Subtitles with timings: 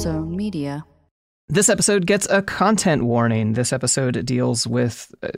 [0.00, 0.82] Zone Media.
[1.48, 3.52] This episode gets a content warning.
[3.52, 5.28] This episode deals with uh,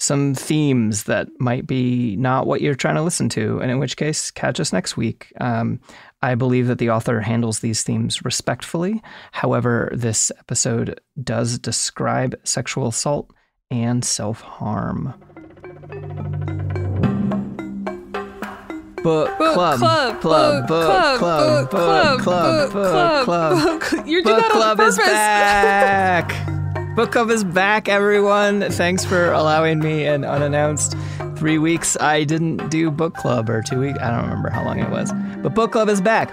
[0.00, 3.96] some themes that might be not what you're trying to listen to, and in which
[3.96, 5.32] case, catch us next week.
[5.40, 5.80] Um,
[6.20, 9.00] I believe that the author handles these themes respectfully.
[9.30, 13.30] However, this episode does describe sexual assault
[13.70, 15.14] and self harm.
[19.02, 24.06] Book, Book club, club, club, book book club, book book club, book book club.
[24.06, 26.96] You're doing Book that on club is back.
[26.96, 28.62] Book club is back, everyone.
[28.72, 30.96] Thanks for allowing me an unannounced
[31.36, 31.96] three weeks.
[32.00, 33.98] I didn't do book club or two weeks.
[34.00, 36.32] I don't remember how long it was, but book club is back.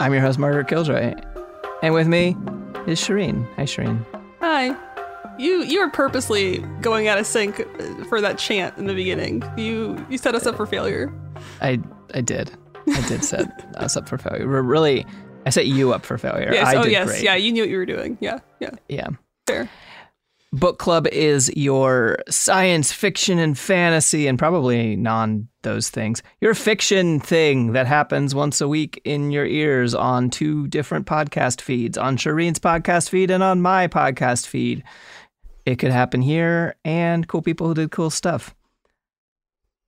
[0.00, 1.14] I'm your host, Margaret Killjoy,
[1.82, 2.34] and with me
[2.86, 3.46] is Shereen.
[3.56, 4.04] Hi, Shereen.
[4.40, 4.74] Hi.
[5.38, 7.56] You you were purposely going out of sync
[8.08, 9.42] for that chant in the beginning.
[9.58, 11.12] You you set us up for failure.
[11.60, 11.80] I
[12.14, 12.50] I did.
[12.88, 14.46] I did set us up for failure.
[14.48, 15.04] We're really,
[15.44, 16.50] I set you up for failure.
[16.52, 16.68] Yes.
[16.68, 17.08] I oh yes.
[17.08, 17.22] great.
[17.22, 17.34] Yeah.
[17.34, 18.16] You knew what you were doing.
[18.20, 18.40] Yeah.
[18.60, 18.70] Yeah.
[18.88, 19.08] Yeah.
[19.46, 19.68] Fair.
[20.52, 26.22] Book club is your science fiction and fantasy, and probably non those things.
[26.40, 31.60] Your fiction thing that happens once a week in your ears on two different podcast
[31.60, 34.84] feeds on Shereen's podcast feed and on my podcast feed.
[35.66, 38.54] It could happen here and cool people who did cool stuff.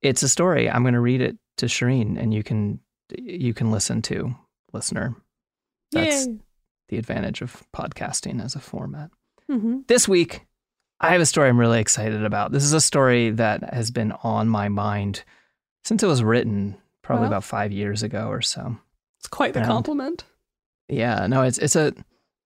[0.01, 0.69] It's a story.
[0.69, 2.79] I'm going to read it to Shereen, and you can
[3.17, 4.35] you can listen to
[4.73, 5.15] listener.
[5.91, 6.37] That's Yay.
[6.89, 9.09] the advantage of podcasting as a format.
[9.49, 9.79] Mm-hmm.
[9.87, 10.45] This week,
[10.99, 12.51] I have a story I'm really excited about.
[12.51, 15.23] This is a story that has been on my mind
[15.83, 17.29] since it was written, probably Wow.
[17.29, 18.77] about five years ago or so.
[19.19, 20.23] It's quite the And- compliment.
[20.87, 21.93] Yeah, no, it's it's a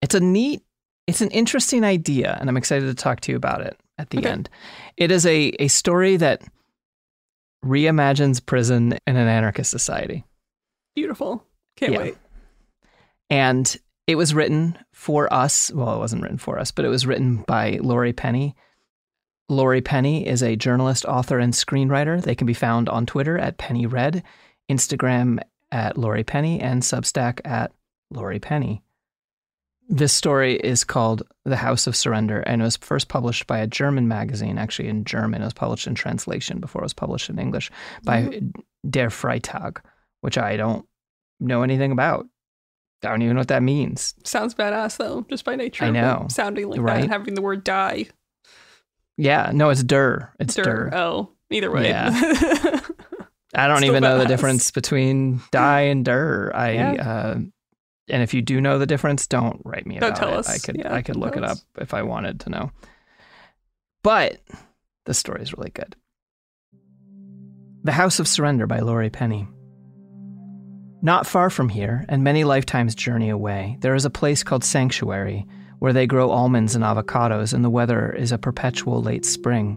[0.02, 0.62] it's a neat,
[1.06, 4.18] it's an interesting idea, and I'm excited to talk to you about it at the
[4.18, 4.28] Okay.
[4.30, 4.50] end.
[4.96, 6.42] It is a a story that
[7.64, 10.24] reimagines prison in an anarchist society.
[10.94, 11.44] Beautiful.
[11.76, 11.98] Can't Yeah.
[11.98, 12.16] wait.
[13.30, 13.76] And
[14.06, 15.72] it was written for us.
[15.72, 18.54] Well, it wasn't written for us, but it was written by Laurie Penny.
[19.48, 22.22] Laurie Penny is a journalist, author, and screenwriter.
[22.22, 24.22] They can be found on Twitter at Penny Red,
[24.70, 25.40] Instagram
[25.72, 27.72] at Laurie Penny, and Substack at
[28.10, 28.82] Laurie Penny.
[29.88, 33.66] This story is called The House of Surrender, and it was first published by a
[33.66, 35.42] German magazine, actually in German.
[35.42, 37.70] It was published in translation before it was published in English
[38.02, 38.40] by
[38.88, 39.78] Der Freitag,
[40.22, 40.86] which I don't
[41.38, 42.26] know anything about.
[43.04, 44.14] I don't even know what that means.
[44.24, 45.84] Sounds badass though, just by nature.
[45.84, 46.26] I know.
[46.30, 47.02] Sounding like Right?
[47.02, 48.06] that, having the word die.
[49.18, 50.32] Yeah, no, it's Der.
[50.40, 50.64] It's Der.
[50.64, 50.90] Der.
[50.94, 51.88] Oh, either way.
[51.88, 52.08] Yeah.
[53.56, 56.50] I don't Still even know the difference between die and Der.
[56.54, 56.92] I Yeah.
[56.92, 57.38] uh,
[58.08, 60.38] and if you do know the difference, don't write me Don't about tell it.
[60.38, 60.48] us.
[60.48, 62.70] I could Yeah, I could look it up if I wanted to know.
[64.02, 64.40] But
[65.06, 65.96] the story is really good.
[67.82, 69.46] The House of Surrender by Laurie Penny.
[71.02, 75.46] Not far from here, and many lifetimes' journey away, there is a place called Sanctuary,
[75.78, 79.76] where they grow almonds and avocados, and the weather is a perpetual late spring.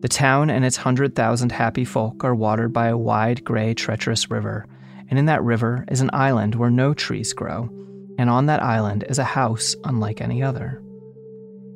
[0.00, 4.30] The town and its hundred thousand happy folk are watered by a wide, gray, treacherous
[4.30, 4.66] river,
[5.10, 7.68] and in that river is an island where no trees grow,
[8.16, 10.82] and on that island is a house unlike any other.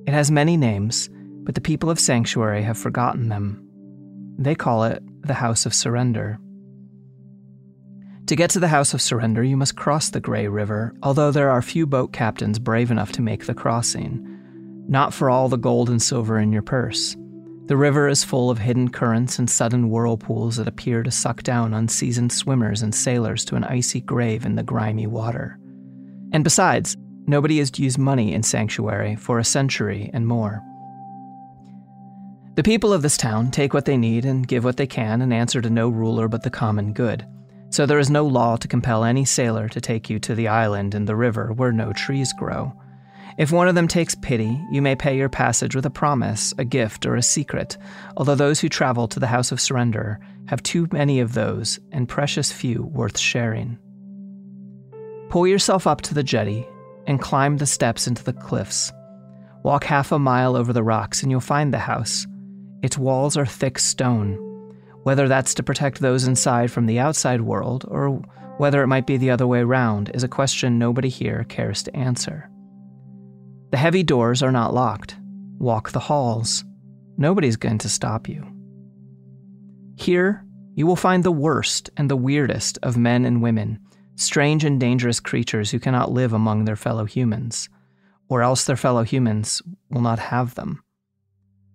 [0.07, 1.11] It has many names,
[1.43, 3.61] but the people of Sanctuary have forgotten them.
[4.39, 6.39] They call it the House of Surrender.
[8.27, 11.51] To get to the House of Surrender, you must cross the Grey River, although there
[11.51, 14.27] are few boat captains brave enough to make the crossing.
[14.89, 17.17] Not for all the gold and silver in your purse.
[17.67, 21.73] The river is full of hidden currents and sudden whirlpools that appear to suck down
[21.75, 25.59] unseasoned swimmers and sailors to an icy grave in the grimy water.
[26.33, 26.97] And besides,
[27.27, 30.63] nobody has used money in Sanctuary for a century and more.
[32.57, 35.33] The people of this town take what they need and give what they can and
[35.33, 37.27] answer to no ruler but the common good
[37.75, 40.95] so there is no law to compel any sailor to take you to the island
[40.95, 42.73] in the river where no trees grow.
[43.37, 46.65] If one of them takes pity, you may pay your passage with a promise, a
[46.65, 47.77] gift, or a secret,
[48.17, 52.09] although those who travel to the House of Surrender have too many of those and
[52.09, 53.79] precious few worth sharing.
[55.31, 56.65] Pull yourself up to the jetty
[57.09, 58.93] and climb the steps into the cliffs.
[59.65, 62.27] Walk half a mile over the rocks and you'll find the house.
[62.83, 64.35] Its walls are thick stone,
[65.03, 68.23] whether that's to protect those inside from the outside world, or
[68.59, 71.97] whether it might be the other way around, is a question nobody here cares to
[71.97, 72.49] answer.
[73.75, 75.17] The heavy doors are not locked.
[75.59, 76.63] Walk the halls.
[77.19, 78.47] Nobody's going to stop you.
[79.97, 83.81] Here, you will find the worst and the weirdest of men and women,
[84.15, 87.69] strange and dangerous creatures who cannot live among their fellow humans,
[88.29, 89.61] or else their fellow humans
[89.91, 90.81] will not have them.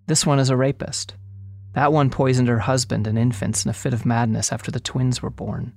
[0.07, 1.15] This one is a rapist.
[1.73, 5.21] That one poisoned her husband and infants in a fit of madness after the twins
[5.21, 5.73] were born.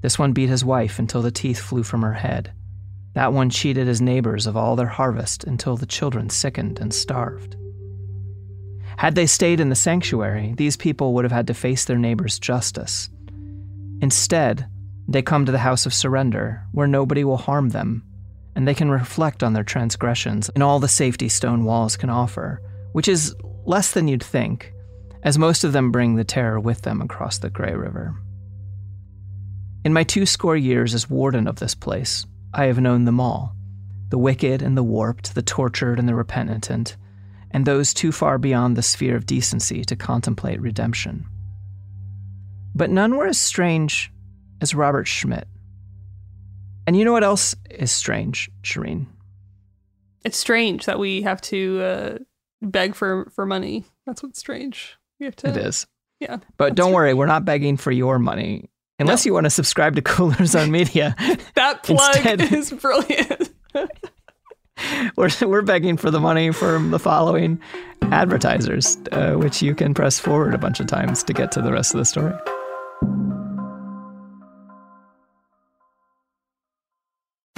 [0.00, 2.54] This one beat his wife until the teeth flew from her head.
[3.14, 7.56] That one cheated his neighbors of all their harvest until the children sickened and starved.
[8.96, 12.38] Had they stayed in the sanctuary, these people would have had to face their neighbors'
[12.38, 13.08] justice.
[14.00, 14.68] Instead,
[15.08, 18.02] they come to the house of surrender, where nobody will harm them,
[18.54, 22.60] and they can reflect on their transgressions and all the safety stone walls can offer,
[22.92, 23.34] which is
[23.64, 24.72] less than you'd think,
[25.22, 28.14] as most of them bring the terror with them across the Grey River.
[29.84, 33.54] In my two score years as warden of this place, I have known them all
[34.10, 36.96] the wicked and the warped, the tortured and the repentant,
[37.50, 41.26] and those too far beyond the sphere of decency to contemplate redemption.
[42.76, 44.12] But none were as strange
[44.60, 45.48] as Robert Schmidt.
[46.86, 49.06] And you know what else is strange, Shereen?
[50.24, 52.18] It's strange that we have to uh,
[52.62, 53.84] beg for, for money.
[54.06, 54.96] That's what's strange.
[55.18, 55.48] We have to.
[55.48, 55.86] It is.
[56.20, 56.38] Yeah.
[56.56, 58.70] But don't worry, we're not begging for your money.
[58.98, 59.30] Unless no.
[59.30, 61.16] you want to subscribe to Cooler Zone Media.
[61.54, 63.50] that plug Instead, is brilliant.
[65.16, 67.60] we're, we're begging for the money from the following
[68.02, 71.72] advertisers, uh, which you can press forward a bunch of times to get to the
[71.72, 72.34] rest of the story.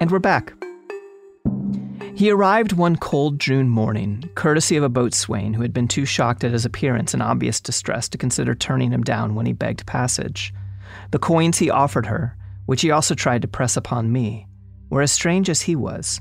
[0.00, 0.54] And we're back.
[2.14, 6.42] He arrived one cold June morning, courtesy of a boatswain who had been too shocked
[6.42, 10.54] at his appearance and obvious distress to consider turning him down when he begged passage.
[11.10, 14.46] The coins he offered her, which he also tried to press upon me,
[14.88, 16.20] were as strange as he was.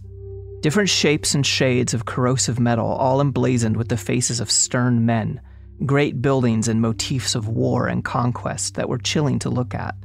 [0.59, 5.39] Different shapes and shades of corrosive metal, all emblazoned with the faces of stern men,
[5.85, 9.95] great buildings and motifs of war and conquest that were chilling to look at,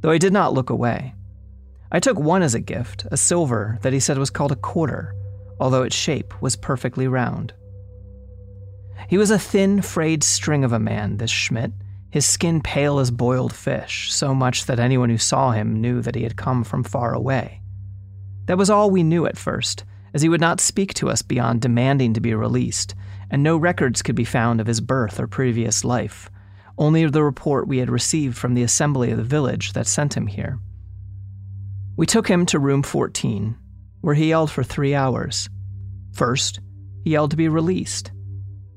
[0.00, 1.14] though I did not look away.
[1.94, 5.14] I took one as a gift, a silver that he said was called a quarter,
[5.60, 7.52] although its shape was perfectly round.
[9.08, 11.72] He was a thin, frayed string of a man, this Schmidt,
[12.08, 16.14] his skin pale as boiled fish, so much that anyone who saw him knew that
[16.14, 17.60] he had come from far away.
[18.46, 19.84] That was all we knew at first,
[20.14, 22.94] as he would not speak to us beyond demanding to be released,
[23.30, 26.30] and no records could be found of his birth or previous life,
[26.78, 30.26] only the report we had received from the assembly of the village that sent him
[30.26, 30.58] here.
[31.96, 33.56] We took him to room 14,
[34.00, 35.48] where he yelled for three hours.
[36.12, 36.60] First,
[37.04, 38.12] he yelled to be released.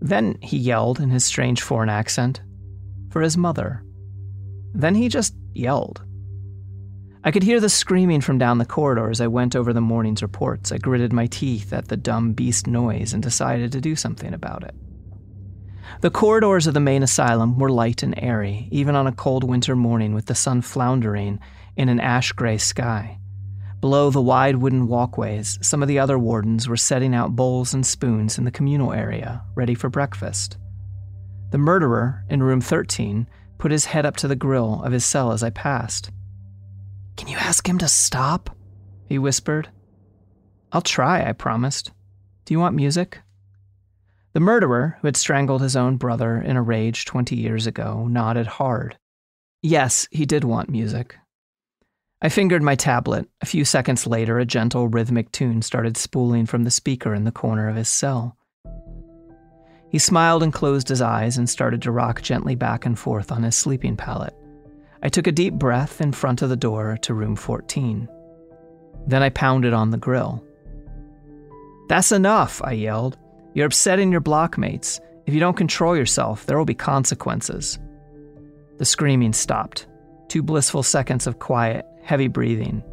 [0.02, 2.42] Then he yelled in his strange foreign accent
[3.10, 3.84] for his mother.
[4.74, 6.04] Then he just yelled.
[7.24, 10.22] I could hear the screaming from down the corridor as I went over the morning's
[10.22, 10.72] reports.
[10.72, 14.64] I gritted my teeth at the dumb beast noise and decided to do something about
[14.64, 14.76] it.
[16.02, 19.76] The corridors of the main asylum were light and airy, even on a cold winter
[19.76, 21.40] morning with the sun floundering
[21.78, 23.20] in an ash gray sky.
[23.82, 27.86] Below the wide wooden walkways, some of the other wardens were setting out bowls and
[27.86, 30.58] spoons in the communal area, ready for breakfast.
[31.52, 33.28] The murderer, in room 13,
[33.58, 36.12] put his head up to the grill of his cell as I passed.
[37.16, 38.50] Can you ask him to stop?
[39.06, 39.70] He whispered.
[40.72, 41.92] I'll try, I promised.
[42.46, 43.22] Do you want music?
[44.36, 48.48] The murderer, who had strangled his own brother in a rage 20 years ago, nodded
[48.48, 48.98] hard.
[49.64, 51.16] Yes, he did want music.
[52.22, 53.30] I fingered my tablet.
[53.40, 57.32] A few seconds later, a gentle rhythmic tune started spooling from the speaker in the
[57.32, 58.36] corner of his cell.
[59.90, 63.44] He smiled and closed his eyes and started to rock gently back and forth on
[63.44, 64.34] his sleeping pallet.
[65.02, 68.10] I took a deep breath in front of the door to room 14.
[69.08, 70.44] Then I pounded on the grill.
[71.88, 73.18] That's enough, I yelled.
[73.56, 75.00] You're upsetting your blockmates.
[75.26, 77.80] If you don't control yourself, there will be consequences.
[78.78, 79.88] The screaming stopped.
[80.28, 82.84] Two blissful seconds of quiet, heavy breathing.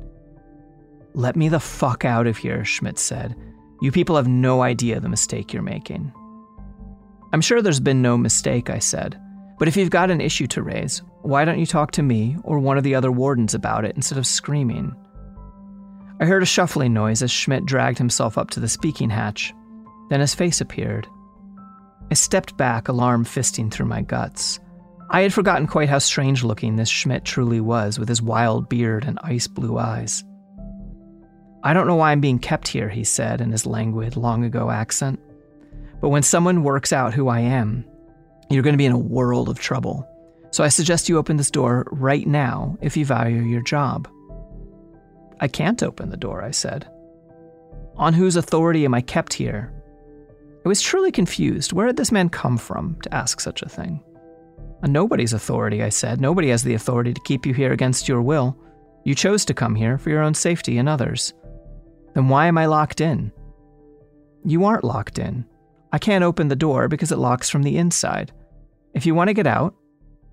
[1.14, 3.34] Let me the fuck out of here, Schmidt said.
[3.80, 6.12] You people have no idea the mistake you're making.
[7.32, 9.20] I'm sure there's been no mistake, I said.
[9.58, 12.60] But if you've got an issue to raise, why don't you talk to me or
[12.60, 14.94] one of the other wardens about it instead of screaming?
[16.20, 19.52] I heard a shuffling noise as Schmidt dragged himself up to the speaking hatch.
[20.12, 21.08] Then his face appeared.
[22.10, 24.60] I stepped back, alarm fisting through my guts.
[25.08, 29.06] I had forgotten quite how strange looking this Schmidt truly was with his wild beard
[29.06, 30.22] and ice blue eyes.
[31.62, 34.70] I don't know why I'm being kept here, he said in his languid, long ago
[34.70, 35.18] accent.
[36.02, 37.82] But when someone works out who I am,
[38.50, 40.06] you're going to be in a world of trouble.
[40.50, 44.10] So I suggest you open this door right now if you value your job.
[45.40, 46.86] I can't open the door, I said.
[47.96, 49.72] On whose authority am I kept here?
[50.64, 51.72] I was truly confused.
[51.72, 54.02] Where had this man come from to ask such a thing?
[54.82, 56.20] A nobody's authority, I said.
[56.20, 58.56] Nobody has the authority to keep you here against your will.
[59.04, 61.32] You chose to come here for your own safety and others.
[62.14, 63.32] Then why am I locked in?
[64.44, 65.46] You aren't locked in.
[65.92, 68.32] I can't open the door because it locks from the inside.
[68.94, 69.74] If you want to get out,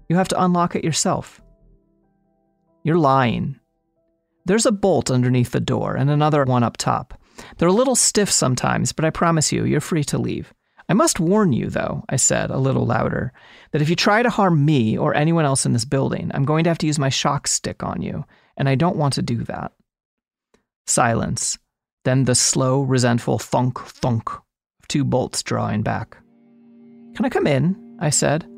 [0.07, 1.41] you have to unlock it yourself.
[2.83, 3.59] You're lying.
[4.45, 7.19] There's a bolt underneath the door and another one up top.
[7.57, 10.53] They're a little stiff sometimes, but I promise you, you're free to leave.
[10.89, 13.31] I must warn you, though, I said a little louder,
[13.71, 16.63] that if you try to harm me or anyone else in this building, I'm going
[16.63, 18.25] to have to use my shock stick on you,
[18.57, 19.71] and I don't want to do that.
[20.87, 21.59] Silence.
[22.05, 26.17] Then the slow, resentful thunk thunk of two bolts drawing back.
[27.15, 27.97] Can I come in?
[27.99, 28.49] I said.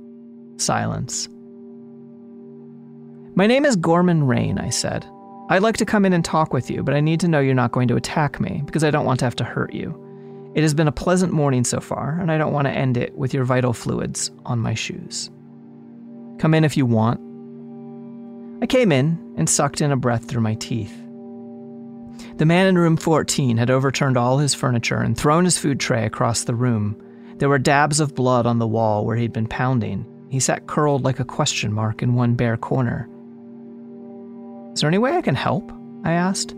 [0.58, 1.28] Silence.
[3.36, 5.06] My name is Gorman Rain, I said.
[5.52, 7.54] I'd like to come in and talk with you, but I need to know you're
[7.54, 9.94] not going to attack me because I don't want to have to hurt you.
[10.56, 13.18] It has been a pleasant morning so far, and I don't want to end it
[13.18, 15.30] with your vital fluids on my shoes.
[16.40, 17.20] Come in if you want.
[18.64, 20.98] I came in and sucked in a breath through my teeth.
[22.38, 26.06] The man in room 14 had overturned all his furniture and thrown his food tray
[26.06, 26.96] across the room.
[27.40, 30.06] There were dabs of blood on the wall where he'd been pounding.
[30.30, 33.10] He sat curled like a question mark in one bare corner.
[34.74, 35.72] Is there any way I can help?
[36.04, 36.54] I asked.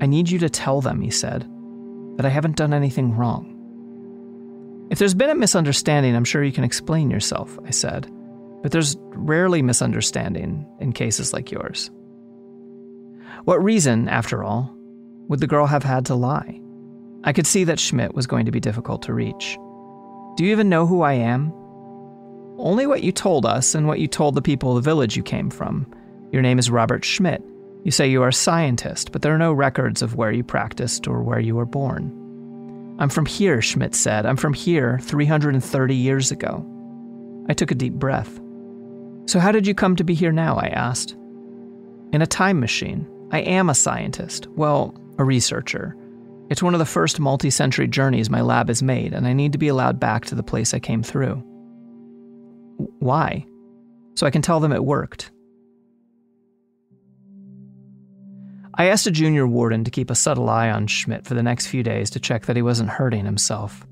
[0.00, 1.48] I need you to tell them, he said,
[2.16, 3.50] that I haven't done anything wrong.
[4.90, 8.10] If there's been a misunderstanding, I'm sure you can explain yourself, I said.
[8.62, 11.90] But there's rarely misunderstanding in cases like yours.
[13.44, 14.74] What reason, after all,
[15.28, 16.60] would the girl have had to lie?
[17.24, 19.56] I could see that Schmidt was going to be difficult to reach.
[20.36, 21.52] Do you even know who I am?
[22.58, 25.22] Only what you told us and what you told the people of the village you
[25.22, 25.86] came from.
[26.34, 27.44] Your name is Robert Schmidt.
[27.84, 31.06] You say you are a scientist, but there are no records of where you practiced
[31.06, 32.10] or where you were born.
[32.98, 34.26] I'm from here, Schmidt said.
[34.26, 36.66] I'm from here 330 years ago.
[37.48, 38.40] I took a deep breath.
[39.26, 40.56] So, how did you come to be here now?
[40.56, 41.12] I asked.
[42.12, 43.08] In a time machine.
[43.30, 44.48] I am a scientist.
[44.56, 45.96] Well, a researcher.
[46.50, 49.52] It's one of the first multi century journeys my lab has made, and I need
[49.52, 51.36] to be allowed back to the place I came through.
[52.98, 53.46] Why?
[54.16, 55.30] So I can tell them it worked.
[58.76, 61.68] I asked a junior warden to keep a subtle eye on Schmidt for the next
[61.68, 63.86] few days to check that he wasn't hurting himself.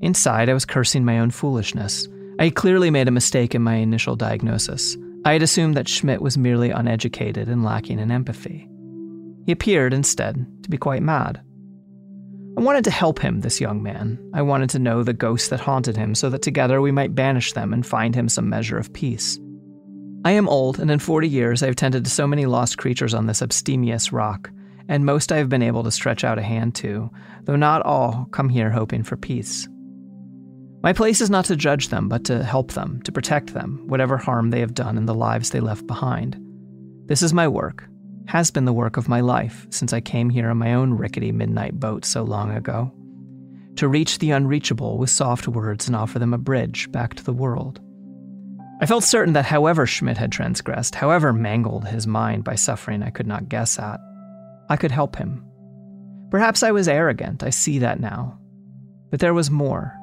[0.00, 2.08] Inside, I was cursing my own foolishness.
[2.38, 4.96] I clearly made a mistake in my initial diagnosis.
[5.24, 8.68] I had assumed that Schmidt was merely uneducated and lacking in empathy.
[9.46, 11.40] He appeared, instead, to be quite mad.
[12.56, 14.18] I wanted to help him, this young man.
[14.34, 17.54] I wanted to know the ghosts that haunted him so that together we might banish
[17.54, 19.38] them and find him some measure of peace.
[20.24, 23.12] I am old, and in 40 years I have tended to so many lost creatures
[23.12, 24.50] on this abstemious rock,
[24.88, 27.10] and most I have been able to stretch out a hand to,
[27.44, 29.68] though not all come here hoping for peace.
[30.82, 34.16] My place is not to judge them, but to help them, to protect them, whatever
[34.16, 36.36] harm they have done in the lives they left behind.
[37.06, 37.88] This is my work,
[38.26, 41.32] has been the work of my life since I came here on my own rickety
[41.32, 42.92] midnight boat so long ago.
[43.76, 47.32] To reach the unreachable with soft words and offer them a bridge back to the
[47.32, 47.80] world.
[48.82, 53.10] I felt certain that however Schmidt had transgressed, however mangled his mind by suffering I
[53.10, 54.00] could not guess at,
[54.68, 55.46] I could help him.
[56.32, 58.40] Perhaps I was arrogant, I see that now.
[59.12, 59.96] But there was more.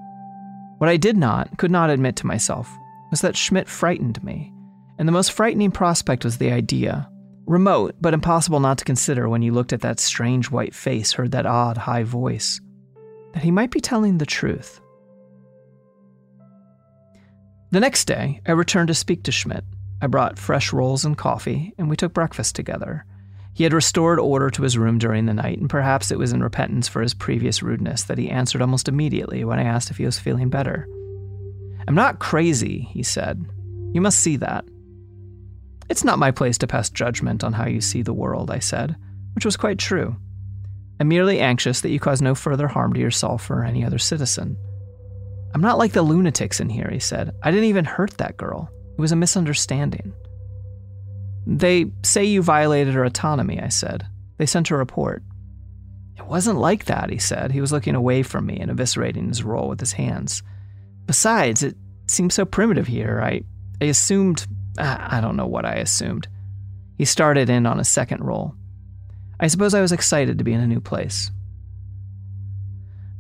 [0.78, 2.74] What I did not, could not admit to myself,
[3.12, 4.54] was that Schmidt frightened me.
[4.98, 7.10] And the most frightening prospect was the idea,
[7.46, 11.32] remote but impossible not to consider when you looked at that strange white face, heard
[11.32, 12.62] that odd high voice,
[13.34, 14.80] that he might be telling the truth.
[17.72, 19.64] The next day, I returned to speak to Schmidt.
[20.02, 23.06] I brought fresh rolls and coffee, and we took breakfast together.
[23.54, 26.42] He had restored order to his room during the night, and perhaps it was in
[26.42, 30.06] repentance for his previous rudeness that he answered almost immediately when I asked if he
[30.06, 30.88] was feeling better.
[31.88, 33.46] I'm not crazy, he said.
[33.94, 34.66] You must see that.
[35.90, 38.96] It's not my place to pass judgment on how you see the world, I said,
[39.36, 40.16] which was quite true.
[41.00, 44.58] I'm merely anxious that you cause no further harm to yourself or any other citizen.
[45.54, 47.34] I'm not like the lunatics in here, he said.
[47.42, 48.70] I didn't even hurt that girl.
[48.98, 50.14] It was a misunderstanding.
[51.48, 54.06] They say you violated her autonomy, I said.
[54.38, 55.24] They sent a report.
[56.18, 57.52] It wasn't like that, he said.
[57.52, 60.44] He was looking away from me and eviscerating his roll with his hands.
[61.06, 61.76] Besides, it
[62.08, 63.22] seems so primitive here.
[63.24, 63.42] I,
[63.82, 64.46] I assumed.
[64.78, 66.28] I don't know what I assumed.
[66.98, 68.54] He started in on a second roll.
[69.40, 71.32] I suppose I was excited to be in a new place.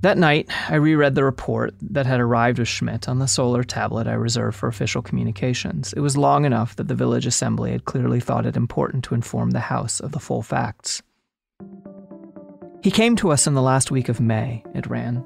[0.02, 4.08] That night, I reread the report that had arrived with Schmidt on the solar tablet
[4.08, 5.92] I reserved for official communications.
[5.92, 9.52] It was long enough that the village assembly had clearly thought it important to inform
[9.52, 11.02] the House of the full facts.
[12.82, 15.22] He came to us in the last week of May, it ran.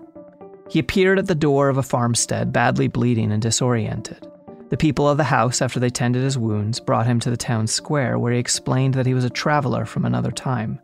[0.70, 4.28] He appeared at the door of a farmstead, badly bleeding and disoriented.
[4.70, 7.68] The people of the house, after they tended his wounds, brought him to the town
[7.68, 10.80] square, where he explained that he was a traveler from another time.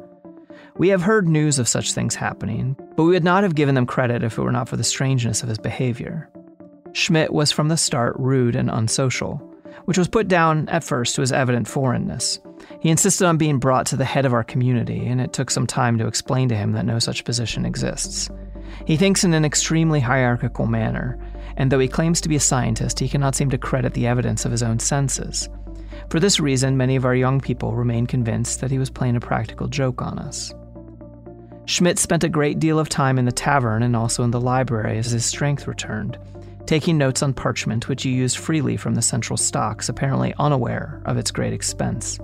[0.79, 3.85] We have heard news of such things happening, but we would not have given them
[3.85, 6.29] credit if it were not for the strangeness of his behavior.
[6.93, 9.39] Schmidt was from the start rude and unsocial,
[9.83, 12.39] which was put down at first to his evident foreignness.
[12.79, 15.67] He insisted on being brought to the head of our community, and it took some
[15.67, 18.29] time to explain to him that no such position exists.
[18.85, 21.19] He thinks in an extremely hierarchical manner,
[21.57, 24.45] and though he claims to be a scientist, he cannot seem to credit the evidence
[24.45, 25.49] of his own senses.
[26.09, 29.19] For this reason, many of our young people remain convinced that he was playing a
[29.19, 30.53] practical joke on us.
[31.69, 34.97] Schmidt spent a great deal of time in the tavern and also in the library
[34.97, 36.17] as his strength returned,
[36.65, 41.15] taking notes on parchment which he used freely from the central stocks, apparently unaware of
[41.15, 42.17] its great expense.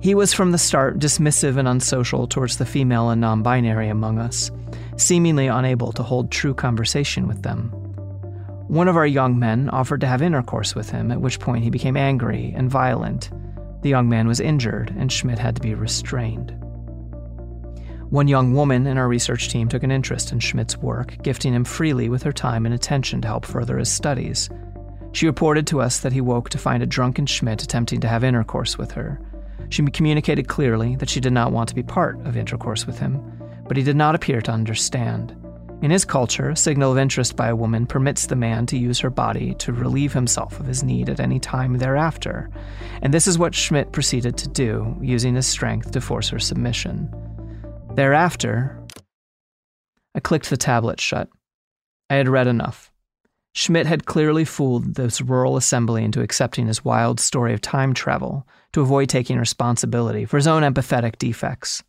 [0.00, 4.18] He was from the start dismissive and unsocial towards the female and non binary among
[4.18, 4.50] us,
[4.96, 7.68] seemingly unable to hold true conversation with them.
[8.66, 11.70] One of our young men offered to have intercourse with him, at which point he
[11.70, 13.30] became angry and violent.
[13.82, 16.61] The young man was injured, and Schmidt had to be restrained.
[18.12, 21.64] One young woman in our research team took an interest in Schmidt's work, gifting him
[21.64, 24.50] freely with her time and attention to help further his studies.
[25.12, 28.22] She reported to us that he woke to find a drunken Schmidt attempting to have
[28.22, 29.18] intercourse with her.
[29.70, 33.18] She communicated clearly that she did not want to be part of intercourse with him,
[33.66, 35.34] but he did not appear to understand.
[35.80, 39.00] In his culture, a signal of interest by a woman permits the man to use
[39.00, 42.50] her body to relieve himself of his need at any time thereafter.
[43.00, 47.10] And this is what Schmidt proceeded to do, using his strength to force her submission.
[47.94, 48.78] Thereafter,
[50.14, 51.28] I clicked the tablet shut.
[52.08, 52.90] I had read enough.
[53.54, 58.46] Schmidt had clearly fooled this rural assembly into accepting his wild story of time travel
[58.72, 61.82] to avoid taking responsibility for his own empathetic defects.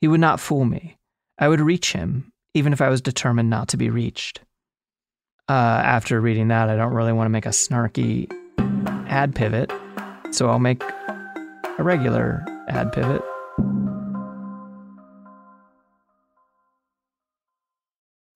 [0.00, 0.98] He would not fool me.
[1.38, 4.40] I would reach him even if I was determined not to be reached.
[5.48, 8.30] Uh, after reading that, I don't really want to make a snarky
[9.08, 9.70] ad pivot,
[10.30, 13.22] so I'll make a regular ad pivot.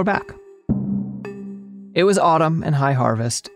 [0.00, 0.34] We're back.
[1.94, 3.50] It was autumn and high harvest,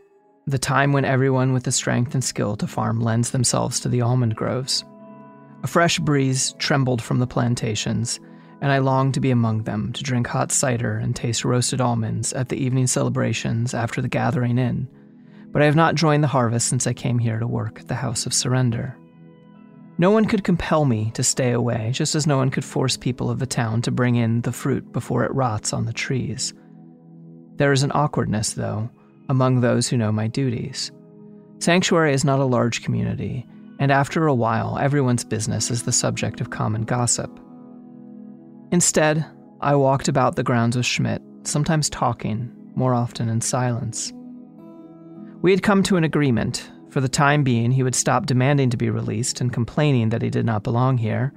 [0.47, 4.03] the time when everyone with the strength and skill to farm lends themselves to the
[4.03, 4.85] almond groves.
[5.63, 8.21] A fresh breeze trembled from the plantations,
[8.61, 12.35] and I longed to be among them to drink hot cider and taste roasted almonds
[12.35, 14.87] at the evening celebrations after the gathering in.
[15.51, 17.95] But I have not joined the harvest since I came here to work at the
[17.95, 18.99] House of Surrender.
[19.97, 23.31] No one could compel me to stay away, just as no one could force people
[23.31, 26.53] of the town to bring in the fruit before it rots on the trees.
[27.57, 28.91] There is an awkwardness, though,
[29.29, 30.91] among those who know my duties.
[31.61, 33.47] Sanctuary is not a large community,
[33.79, 37.31] and after a while, everyone's business is the subject of common gossip.
[38.73, 39.25] Instead,
[39.61, 44.13] I walked about the grounds with Schmidt, sometimes talking, more often in silence.
[45.43, 48.77] We had come to an agreement for the time being, he would stop demanding to
[48.77, 51.33] be released and complaining that he did not belong here,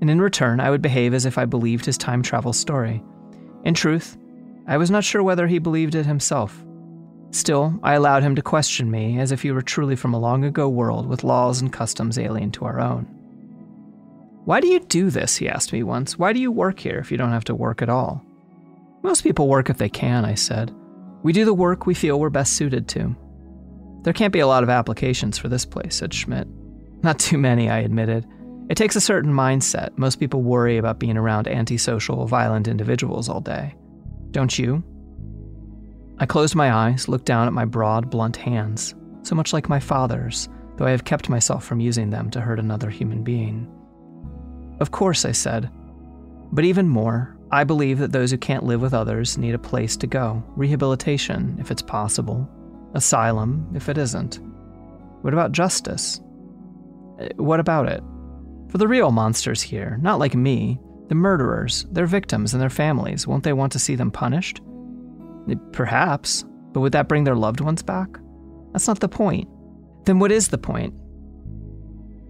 [0.00, 3.00] and in return, I would behave as if I believed his time travel story.
[3.62, 4.18] In truth,
[4.66, 6.60] I was not sure whether he believed it himself.
[7.30, 10.42] Still, I allowed him to question me as if he were truly from a long
[10.42, 13.04] ago world with laws and customs alien to our own.
[14.44, 15.36] Why do you do this?
[15.36, 16.18] He asked me once.
[16.18, 18.24] Why do you work here if you don't have to work at all?
[19.04, 20.74] Most people work if they can, I said.
[21.22, 23.14] We do the work we feel we're best suited to.
[24.06, 26.46] There can't be a lot of applications for this place, said Schmidt.
[27.02, 28.24] Not too many, I admitted.
[28.70, 29.98] It takes a certain mindset.
[29.98, 33.74] Most people worry about being around antisocial, violent individuals all day.
[34.30, 34.84] Don't you?
[36.18, 39.80] I closed my eyes, looked down at my broad, blunt hands, so much like my
[39.80, 43.68] father's, though I have kept myself from using them to hurt another human being.
[44.78, 45.68] Of course, I said.
[46.52, 49.96] But even more, I believe that those who can't live with others need a place
[49.96, 52.48] to go, rehabilitation, if it's possible,
[52.96, 54.40] asylum, if it isn't.
[55.22, 56.20] What about justice?
[57.20, 58.02] Uh, what about it?
[58.68, 63.26] For the real monsters here, not like me, the murderers, their victims, and their families,
[63.26, 64.60] won't they want to see them punished?
[65.50, 68.08] Uh, perhaps, but would that bring their loved ones back?
[68.72, 69.48] That's not the point.
[70.04, 70.94] Then what is the point?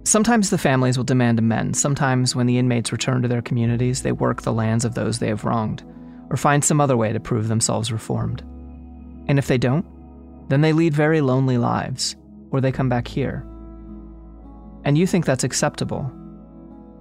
[0.05, 1.81] Sometimes the families will demand amends.
[1.81, 5.29] Sometimes, when the inmates return to their communities, they work the lands of those they
[5.29, 5.83] have wronged,
[6.31, 8.42] or find some other way to prove themselves reformed.
[9.26, 9.85] And if they don't,
[10.48, 12.16] then they lead very lonely lives,
[12.50, 13.46] or they come back here.
[14.85, 16.11] And you think that's acceptable.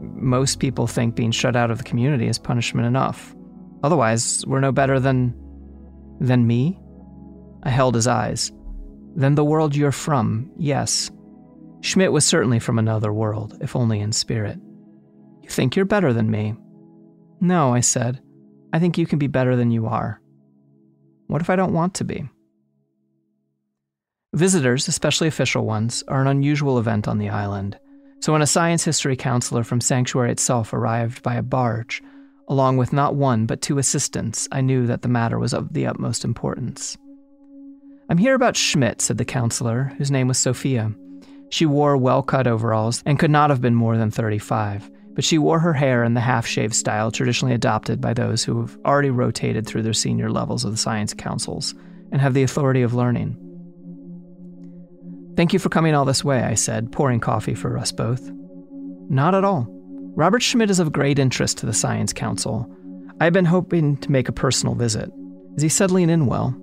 [0.02, 3.36] Most people think being shut out of the community is punishment enough.
[3.84, 5.34] Otherwise, we're no better than.
[6.20, 6.80] than me?
[7.64, 8.52] I held his eyes.
[9.16, 11.10] Then the world you're from, yes.
[11.82, 14.60] Schmidt was certainly from another world, if only in spirit.
[15.42, 16.56] You think you're better than me?
[17.40, 18.22] No, I said.
[18.74, 20.20] I think you can be better than you are.
[21.28, 22.28] What if I don't want to be?
[24.36, 27.80] Visitors, especially official ones, are an unusual event on the island.
[28.20, 32.04] So when a science history counselor from Sanctuary itself arrived by a barge,
[32.50, 35.88] along with not one but two assistants, I knew that the matter was of the
[35.88, 36.98] utmost importance.
[38.10, 40.92] I'm here about Schmidt, said the counselor, whose name was Sophia.
[41.48, 45.38] She wore well cut overalls and could not have been more than 35, but she
[45.38, 49.12] wore her hair in the half shaved style traditionally adopted by those who have already
[49.12, 51.74] rotated through their senior levels of the science councils
[52.12, 53.40] and have the authority of learning.
[55.36, 58.32] Thank you for coming all this way, I said, pouring coffee for us both.
[59.10, 59.68] Not at all.
[60.16, 62.70] Robert Schmidt is of great interest to the Science Council.
[63.20, 65.10] I have been hoping to make a personal visit.
[65.58, 66.56] Is he settling in well?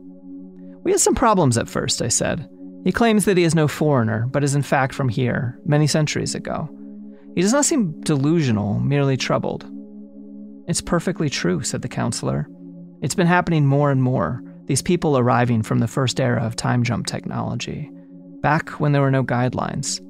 [0.85, 2.49] We had some problems at first, I said.
[2.85, 6.35] He claims that he is no foreigner, but is in fact from here, many centuries
[6.35, 6.69] ago.
[7.35, 9.67] He does not seem delusional, merely troubled.
[10.67, 12.49] It's perfectly true, said the counselor.
[13.03, 16.83] It's been happening more and more, these people arriving from the first era of time
[16.83, 17.91] jump technology,
[18.43, 20.01] back when there were no guidelines.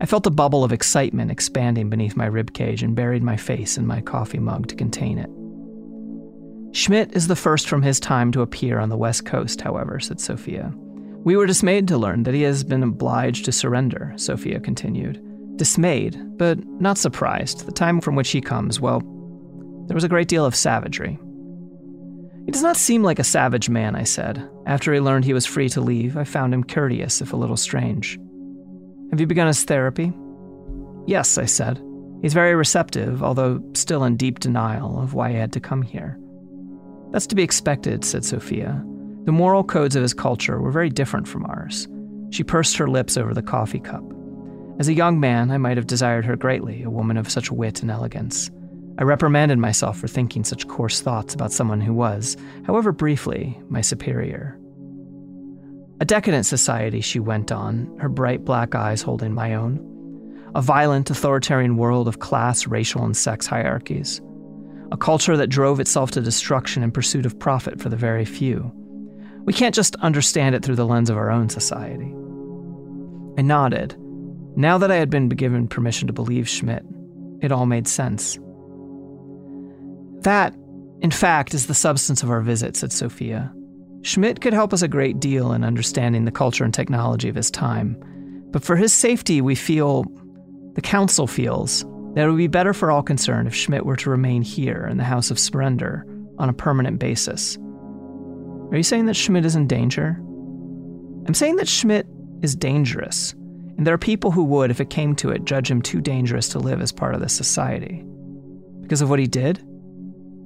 [0.00, 3.86] I felt a bubble of excitement expanding beneath my ribcage and buried my face in
[3.86, 5.30] my coffee mug to contain it.
[6.76, 10.20] Schmidt is the first from his time to appear on the West Coast, however, said
[10.20, 10.72] Sophia.
[11.24, 15.22] We were dismayed to learn that he has been obliged to surrender, Sophia continued.
[15.56, 17.66] Dismayed, but not surprised.
[17.66, 19.00] The time from which he comes, well,
[19.86, 21.18] there was a great deal of savagery.
[22.46, 24.48] He does not seem like a savage man, I said.
[24.66, 27.56] After he learned he was free to leave, I found him courteous, if a little
[27.56, 28.18] strange.
[29.10, 30.12] Have you begun his therapy?
[31.06, 31.82] Yes, I said.
[32.22, 36.18] He's very receptive, although still in deep denial of why he had to come here.
[37.10, 38.82] That's to be expected, said Sophia.
[39.24, 41.88] The moral codes of his culture were very different from ours.
[42.30, 44.04] She pursed her lips over the coffee cup.
[44.78, 47.82] As a young man, I might have desired her greatly, a woman of such wit
[47.82, 48.50] and elegance.
[48.98, 53.80] I reprimanded myself for thinking such coarse thoughts about someone who was, however briefly, my
[53.80, 54.58] superior.
[56.00, 59.80] A decadent society, she went on, her bright black eyes holding my own.
[60.54, 64.20] A violent, authoritarian world of class, racial, and sex hierarchies.
[64.92, 68.72] A culture that drove itself to destruction in pursuit of profit for the very few
[69.46, 72.12] we can't just understand it through the lens of our own society.
[73.38, 73.96] I nodded.
[74.56, 76.84] Now that I had been given permission to believe Schmidt,
[77.40, 78.38] it all made sense.
[80.26, 80.56] That,
[81.02, 83.54] in fact, is the substance of our visit, said Sophia.
[84.02, 87.48] Schmidt could help us a great deal in understanding the culture and technology of his
[87.48, 87.96] time.
[88.50, 90.04] But for his safety, we feel,
[90.74, 91.84] the Council feels,
[92.14, 94.96] that it would be better for all concerned if Schmidt were to remain here in
[94.96, 96.04] the House of Surrender
[96.40, 97.56] on a permanent basis.
[98.72, 100.16] Are you saying that Schmidt is in danger?
[101.28, 102.08] I'm saying that Schmidt
[102.42, 103.32] is dangerous,
[103.78, 106.48] and there are people who would, if it came to it, judge him too dangerous
[106.48, 108.04] to live as part of this society.
[108.80, 109.64] Because of what he did?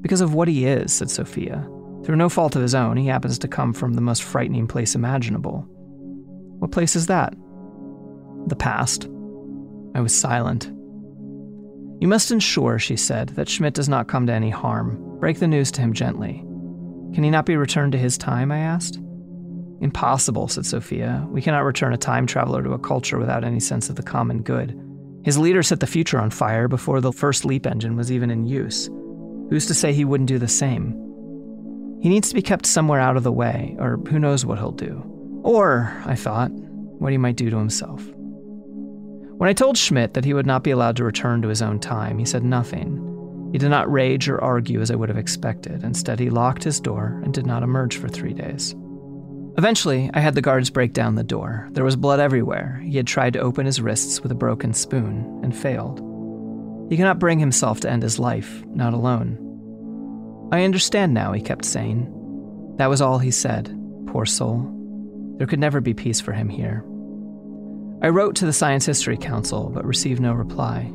[0.00, 1.68] Because of what he is, said Sophia.
[2.04, 4.94] Through no fault of his own, he happens to come from the most frightening place
[4.94, 5.66] imaginable.
[6.58, 7.34] What place is that?
[8.46, 9.08] The past.
[9.94, 10.70] I was silent.
[12.00, 15.18] You must ensure, she said, that Schmidt does not come to any harm.
[15.20, 16.38] Break the news to him gently.
[17.14, 18.50] Can he not be returned to his time?
[18.50, 18.98] I asked.
[19.80, 21.26] Impossible, said Sophia.
[21.30, 24.42] We cannot return a time traveler to a culture without any sense of the common
[24.42, 24.78] good.
[25.24, 28.46] His leader set the future on fire before the first leap engine was even in
[28.46, 28.88] use.
[29.50, 30.92] Who's to say he wouldn't do the same?
[32.00, 34.72] He needs to be kept somewhere out of the way, or who knows what he'll
[34.72, 35.02] do.
[35.42, 38.02] Or, I thought, what he might do to himself.
[39.36, 41.80] When I told Schmidt that he would not be allowed to return to his own
[41.80, 43.50] time, he said nothing.
[43.52, 45.82] He did not rage or argue as I would have expected.
[45.82, 48.74] Instead, he locked his door and did not emerge for three days.
[49.58, 51.68] Eventually, I had the guards break down the door.
[51.72, 52.80] There was blood everywhere.
[52.84, 56.00] He had tried to open his wrists with a broken spoon and failed.
[56.90, 59.38] He cannot bring himself to end his life, not alone.
[60.52, 62.12] I understand now, he kept saying.
[62.78, 63.72] That was all he said,
[64.08, 64.68] poor soul.
[65.38, 66.84] There could never be peace for him here.
[68.02, 70.92] I wrote to the Science History Council, but received no reply.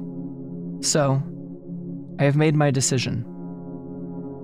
[0.82, 1.24] So,
[2.20, 3.24] I have made my decision.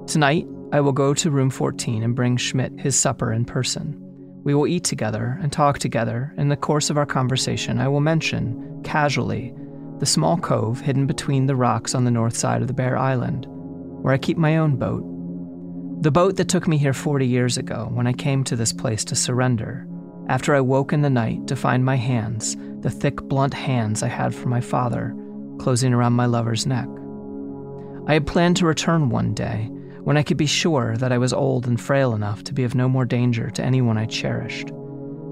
[0.08, 3.98] Tonight, I will go to room 14 and bring Schmidt his supper in person.
[4.44, 6.34] We will eat together and talk together.
[6.38, 9.54] In the course of our conversation, I will mention, casually,
[10.02, 13.46] the small cove hidden between the rocks on the north side of the Bear Island,
[13.48, 15.04] where I keep my own boat.
[16.02, 19.06] The boat that took me here 40 years ago when I came to this place
[19.06, 19.88] to surrender,
[20.28, 24.08] after I woke in the night to find my hands, the thick, blunt hands I
[24.08, 25.16] had from my father,
[25.60, 26.88] closing around my lover's neck.
[28.08, 29.70] I had planned to return one day
[30.02, 32.74] when I could be sure that I was old and frail enough to be of
[32.74, 34.72] no more danger to anyone I cherished.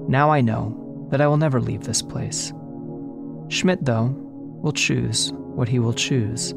[0.06, 2.52] Now I know that I will never leave this place.
[3.48, 4.29] Schmidt, though,
[4.62, 6.54] will choose what he will choose.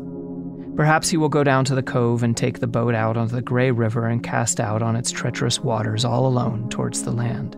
[0.75, 3.41] Perhaps he will go down to the cove and take the boat out onto the
[3.41, 7.53] gray river and cast out on its treacherous waters all alone towards the land.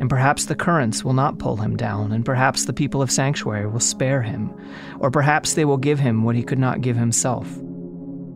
[0.00, 3.66] And perhaps the currents will not pull him down, and perhaps the people of Sanctuary
[3.66, 4.52] will spare him,
[5.00, 7.48] or perhaps they will give him what he could not give himself.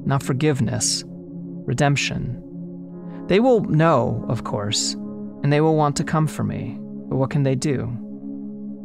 [0.05, 2.43] Not forgiveness, redemption.
[3.29, 4.95] They will know, of course,
[5.43, 7.97] and they will want to come for me, but what can they do?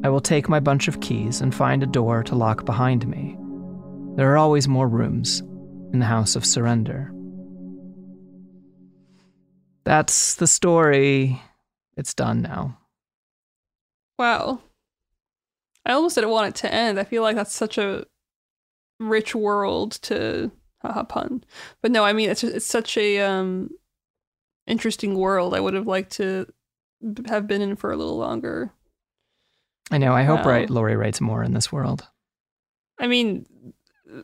[0.03, 3.35] I will take my bunch of keys and find a door to lock behind me.
[4.15, 5.41] There are always more rooms
[5.91, 7.11] in the House of Surrender.
[9.85, 11.41] That's the story.
[11.95, 12.77] It's done now.
[14.19, 14.59] Wow.
[15.85, 16.99] I almost didn't want it to end.
[16.99, 18.05] I feel like that's such a
[18.99, 21.43] rich world to haha pun.
[21.81, 23.69] But no, I mean it's it's such a um
[24.67, 25.53] interesting world.
[25.53, 26.47] I would have liked to
[27.27, 28.73] have been in for a little longer.
[29.91, 30.13] I know.
[30.13, 30.51] I hope Wow.
[30.51, 32.05] right Laurie writes more in this world.
[32.99, 33.45] I mean,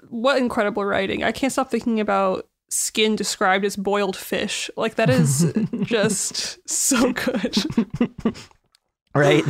[0.09, 1.23] what incredible writing.
[1.23, 4.69] I can't stop thinking about skin described as boiled fish.
[4.75, 7.55] Like that is just so good.
[9.15, 9.43] Right?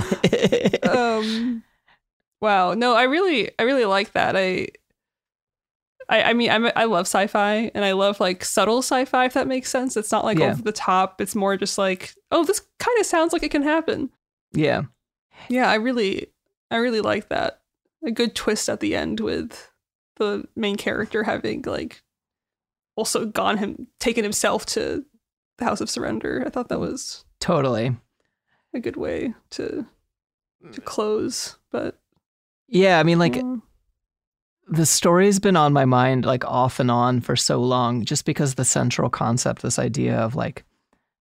[0.85, 1.63] um
[2.41, 4.67] wow no i really i really like that i
[6.09, 9.47] i, I mean I'm, i love sci-fi and i love like subtle sci-fi if that
[9.47, 10.51] makes sense it's not like Yeah.
[10.51, 13.63] over the top it's more just like oh this kind of sounds like it can
[13.63, 14.09] happen
[14.51, 14.81] yeah.
[15.49, 16.27] Yeah i really
[16.73, 17.61] i really like that.
[18.05, 19.71] A good twist at the end with
[20.17, 22.03] the main character having like
[22.95, 25.05] also gone him taken himself to
[25.57, 26.43] the house of surrender.
[26.45, 27.95] I thought that was Totally.
[28.73, 29.85] a good way to
[30.71, 31.99] to close but
[32.67, 33.61] Yeah, I mean like mm.
[34.67, 38.55] the story's been on my mind like off and on for so long just because
[38.55, 40.65] the central concept this idea of like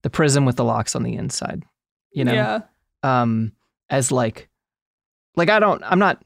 [0.02, 1.64] the prison with the locks on the inside
[2.12, 2.32] you know?
[2.32, 2.60] Yeah.
[3.02, 3.52] Um
[3.90, 4.48] as like
[5.36, 6.22] like i don't i'm not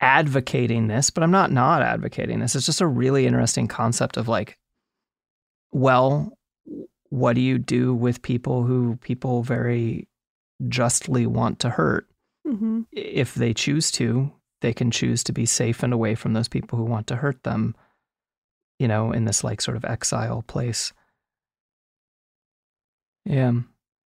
[0.00, 4.28] advocating this but i'm not not advocating this it's just a really interesting concept of
[4.28, 4.56] like
[5.72, 6.32] well
[7.10, 10.08] what do you do with people who people very
[10.68, 12.06] justly want to hurt
[12.46, 16.48] hmm if they choose to, they can choose to be safe and away from those
[16.48, 17.74] people who want to hurt them,
[18.78, 20.92] you know, in this like sort of exile place.
[23.24, 23.52] Yeah.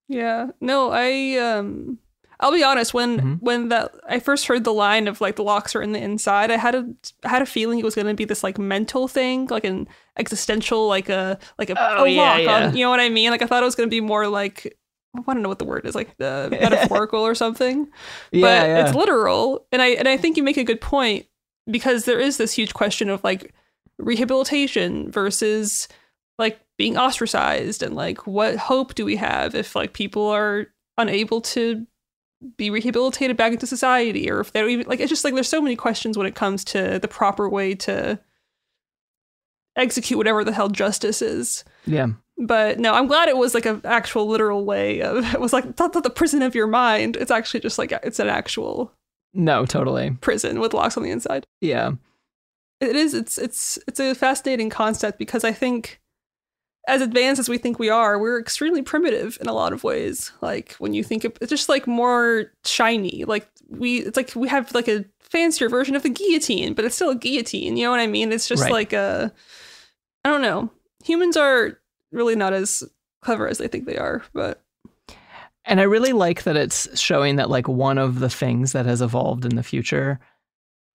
[0.08, 0.52] Yeah.
[0.60, 2.00] No, I um
[2.40, 3.42] I'll be honest when Mhm.
[3.42, 6.52] when that I first heard the line of like the locks are in the inside,
[6.52, 6.86] I had a
[7.24, 9.88] I had a feeling it was going to be this like mental thing, like an
[10.18, 12.66] existential like a like a, Oh, a yeah, lock yeah.
[12.68, 13.32] on, you know what I mean?
[13.32, 14.78] Like I thought it was going to be more like
[15.16, 17.88] I don't know what the word is, like uh, metaphorical or something.
[18.32, 18.42] Yeah.
[18.42, 18.86] but yeah.
[18.88, 21.28] it's literal and i and i think you make a good point
[21.70, 23.54] because there is this huge question of like
[24.00, 25.88] rehabilitation versus
[26.40, 30.68] like being ostracized and like what hope do we have if like people are
[30.98, 31.86] unable to
[32.58, 35.48] be rehabilitated back into society or if they don't even like it's just like there's
[35.48, 38.20] so many questions when it comes to the proper way to
[39.76, 42.08] execute whatever the hell justice is yeah.
[42.38, 45.66] but no i'm glad it was like an actual literal way of it was like
[45.66, 48.92] it's not the prison of your mind it's actually just like it's an actual
[49.34, 50.12] No, totally.
[50.22, 51.46] prison with locks on the inside.
[51.60, 51.94] Yeah.
[52.80, 56.00] It is it's it's it's a fascinating concept because I think
[56.88, 60.32] as advanced as we think we are, we're extremely primitive in a lot of ways.
[60.42, 63.24] Like when you think of it's just like more shiny.
[63.26, 66.96] Like we it's like we have like a fancier version of the guillotine, but it's
[66.96, 68.32] still a guillotine, you know what I mean?
[68.32, 68.72] It's just Right.
[68.72, 69.32] like a
[70.26, 70.70] I don't know.
[71.06, 71.80] Humans are
[72.12, 72.84] really not as
[73.22, 74.62] clever as they think they are, but
[75.66, 79.02] And I really like that it's showing that like one of the things that has
[79.02, 80.20] evolved in the future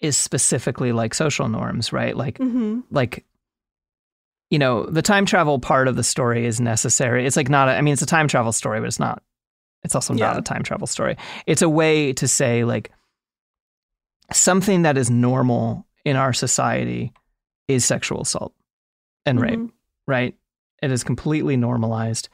[0.00, 2.14] is specifically like social norms, right?
[2.16, 2.84] Like mhm.
[2.90, 3.24] like
[4.50, 7.26] you know, the time travel part of the story is necessary.
[7.26, 9.22] It's like not a, I mean it's a time travel story, but it's not
[9.84, 11.16] it's also not a time travel story.
[11.46, 12.90] It's a way to say like
[14.32, 17.12] something that is normal in our society
[17.68, 18.54] is sexual assault
[19.26, 19.70] and rape, Mhm.
[20.06, 20.34] right?
[20.82, 22.28] It is completely normalized.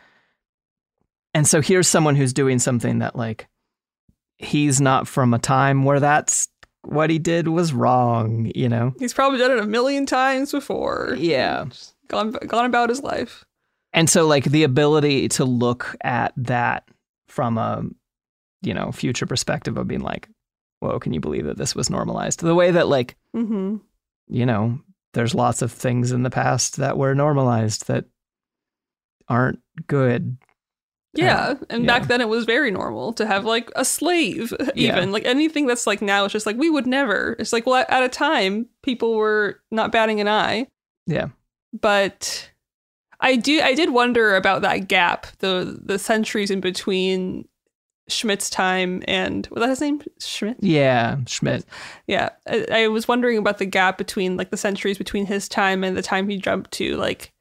[1.35, 3.49] And so here's someone who's doing something that like
[4.39, 6.49] he's not from a time where that's
[6.83, 8.93] what he did was wrong, you know?
[8.99, 11.15] He's probably done it a million times before.
[11.19, 11.65] Yeah.
[11.69, 13.45] Just Gone gone about his life.
[13.93, 16.89] And so like the ability to look at that
[17.29, 17.85] from a
[18.63, 20.29] you know, future perspective of being like,
[20.81, 22.41] whoa, can you believe that this was normalized?
[22.41, 23.77] The way that like, Mm-hmm.
[24.29, 24.79] you know,
[25.13, 28.07] there's lots of things in the past that were normalized that
[29.29, 30.37] aren't good.
[31.17, 34.97] Yeah, and back then it was very normal to have like a slave, Yeah.
[34.97, 36.25] even like anything that's like now.
[36.25, 37.37] It's just like we would never.
[37.39, 40.67] It's like well, at a time, people were not batting an eye,
[41.07, 41.29] Yeah.
[41.81, 42.51] But
[43.21, 43.61] I do.
[43.61, 47.49] I did wonder about that gap, the the centuries in between
[48.09, 50.59] Schmidt's time and was that his name Schmidt?
[50.61, 51.65] Yeah, Schmidt.
[52.07, 55.83] Yeah, I, I was wondering about the gap between like the centuries between his time
[55.83, 57.33] and the time he jumped to, like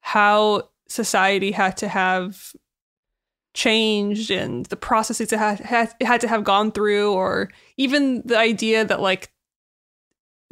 [0.00, 2.52] how society had to have
[3.54, 8.22] changed and the processes it had, had it had to have gone through, or even
[8.24, 9.32] the idea that like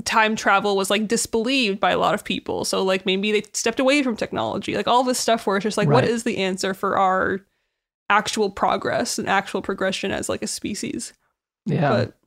[0.04, 2.64] time travel was like disbelieved by a lot of people.
[2.64, 5.76] So like maybe they stepped away from technology, like all this stuff where it's just
[5.78, 6.10] like, what Right.
[6.10, 7.40] is the answer for our
[8.08, 11.12] actual progress and actual progression as like a species?
[11.66, 11.90] Yeah.
[11.90, 12.18] But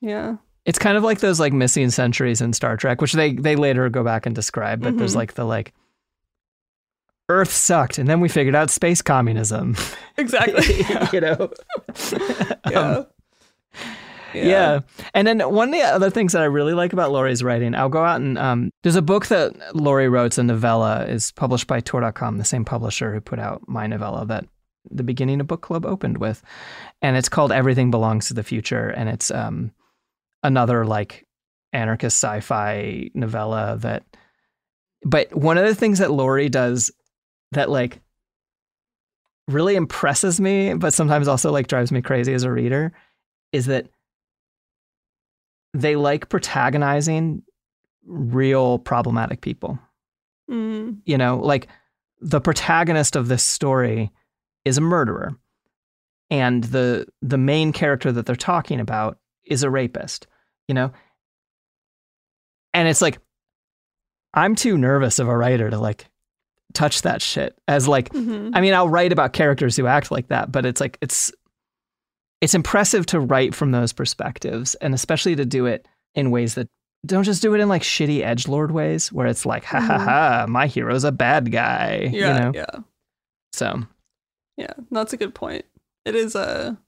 [0.00, 0.36] yeah.
[0.64, 3.88] It's kind of like those like missing centuries in Star Trek, which they they later
[3.88, 5.16] go back and describe, but there's Mhm.
[5.16, 5.72] like the like
[7.28, 9.76] Earth sucked and then we figured out space communism.
[10.16, 10.84] Exactly.
[11.12, 11.50] you know.
[12.70, 12.80] yeah.
[12.80, 13.06] Um,
[14.44, 14.80] yeah.
[15.14, 17.88] And then one of the other things that I really like about Laurie's writing, I'll
[17.88, 21.66] go out and um, there's a book that Laurie wrote, it's a novella, is published
[21.66, 24.46] by Tor.com, the same publisher who put out my novella that
[24.90, 26.42] the beginning of book club opened with.
[27.02, 28.88] And it's called Everything Belongs to the Future.
[28.88, 29.72] And it's um,
[30.42, 31.26] another like
[31.72, 34.04] anarchist sci-fi novella that
[35.04, 36.90] but one of the things that Laurie does
[37.52, 38.00] that like
[39.48, 42.92] really impresses me, but sometimes also like drives me crazy as a reader,
[43.52, 43.88] is that
[45.80, 47.42] they like protagonizing
[48.04, 49.78] real problematic people.
[50.50, 51.68] Mm, You know, like
[52.20, 54.10] the protagonist of this story
[54.64, 55.36] is a murderer,
[56.30, 60.26] and the the main character that they're talking about is a rapist.
[60.68, 60.92] You know,
[62.74, 63.18] and it's like
[64.34, 66.06] I'm too nervous of a writer to like
[66.74, 68.50] touch that shit as like mhm.
[68.54, 71.32] I mean, I'll write about characters who act like that, but it's like it's
[72.40, 76.68] it's impressive to write from those perspectives, and especially to do it in ways that
[77.04, 79.98] don't just do it in like shitty edge lord ways, where it's like, ha ha
[79.98, 80.04] Mhm.
[80.04, 82.10] ha, my hero's a bad guy.
[82.12, 82.52] Yeah, you know?
[82.54, 82.80] yeah,
[83.52, 83.82] So
[84.56, 84.72] yeah.
[84.90, 85.64] That's a good point.
[86.04, 86.78] It is a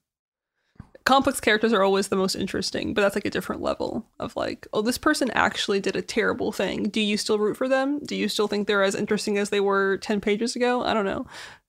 [1.05, 4.67] complex characters are always the most interesting, but that's like a different level of like,
[4.73, 6.85] oh, this person actually did a terrible thing.
[6.85, 8.01] Do you still root for them?
[8.05, 10.83] Do you still think they're as interesting as they were ten pages ago?
[10.83, 11.27] I don't know.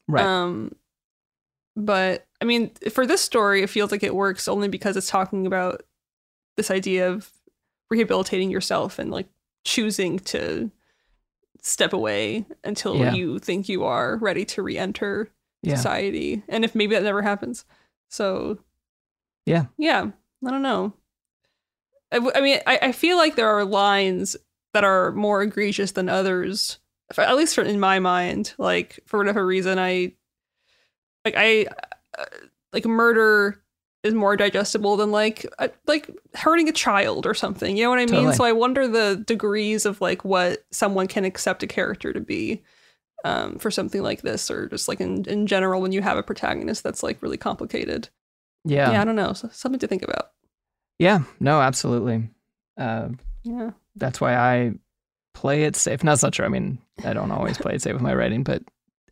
[0.08, 0.26] right.
[0.26, 0.74] Um,
[1.76, 5.46] but I mean, for this story, it feels like it works only because it's talking
[5.48, 5.84] about
[6.58, 7.30] this idea of
[7.90, 9.28] rehabilitating yourself and like
[9.66, 10.72] choosing to
[11.62, 13.14] step away until Yeah.
[13.14, 15.30] you think you are ready to re-enter
[15.62, 15.76] yeah.
[15.76, 16.44] society.
[16.48, 17.66] And if maybe that never happens,
[18.10, 18.60] so
[19.46, 19.66] Yeah.
[19.78, 20.12] yeah,
[20.46, 20.94] I don't know.
[22.12, 24.36] I, w- I mean, I, I feel like there are lines
[24.74, 26.80] that are more egregious than others,
[27.14, 28.54] for, at least for, in my mind.
[28.58, 30.14] Like for whatever reason, I
[31.32, 31.66] like I
[32.18, 32.26] uh,
[32.74, 33.62] like murder
[34.04, 37.76] is more digestible than like uh, like hurting a child or something.
[37.76, 38.16] You know what I mean?
[38.16, 38.36] Totally.
[38.36, 42.64] So I wonder the degrees of like what someone can accept a character to be
[43.26, 46.24] um, for something like this, or just like in in general when you have a
[46.24, 48.10] protagonist that's like really complicated.
[48.66, 48.92] Yeah.
[48.92, 49.34] Yeah, I don't know.
[49.34, 50.32] So, something to think about.
[50.98, 51.20] Yeah.
[51.40, 52.30] No, absolutely.
[52.78, 53.10] Uh,
[53.44, 53.72] Yeah.
[53.96, 54.74] that's why I
[55.34, 56.04] play it safe.
[56.04, 56.46] Not true.
[56.46, 58.64] I mean, I don't always play it safe with my writing, but